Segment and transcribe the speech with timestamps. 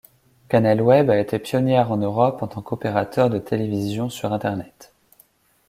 [0.49, 4.95] CanalWeb a été pionnière en Europe en tant qu'opérateur de télévision sur Internet.